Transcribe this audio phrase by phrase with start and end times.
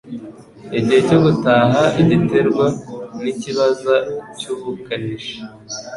[0.77, 2.67] Igihe cyo gutaha giterwa
[3.23, 3.93] nikibazo
[4.37, 5.35] cyubukanishi.